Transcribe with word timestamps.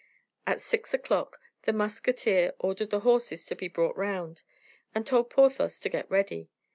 At 0.47 0.59
six 0.59 0.95
o'clock, 0.95 1.39
the 1.65 1.73
musketeer 1.73 2.53
ordered 2.57 2.89
the 2.89 3.01
horses 3.01 3.45
to 3.45 3.55
be 3.55 3.67
brought 3.67 3.95
round, 3.95 4.41
and 4.95 5.05
told 5.05 5.29
Porthos 5.29 5.79
to 5.79 5.89
get 5.89 6.09
ready. 6.09 6.49